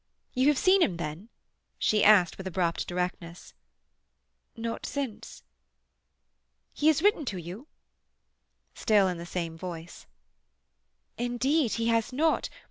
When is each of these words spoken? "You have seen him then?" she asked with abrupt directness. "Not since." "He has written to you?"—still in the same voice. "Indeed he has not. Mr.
"You 0.33 0.47
have 0.47 0.57
seen 0.57 0.81
him 0.81 0.97
then?" 0.97 1.29
she 1.77 2.03
asked 2.03 2.39
with 2.39 2.47
abrupt 2.47 2.87
directness. 2.87 3.53
"Not 4.57 4.83
since." 4.83 5.43
"He 6.73 6.87
has 6.87 7.03
written 7.03 7.23
to 7.25 7.37
you?"—still 7.37 9.07
in 9.07 9.19
the 9.19 9.27
same 9.27 9.55
voice. 9.59 10.07
"Indeed 11.19 11.73
he 11.73 11.85
has 11.89 12.11
not. 12.11 12.49
Mr. 12.51 12.59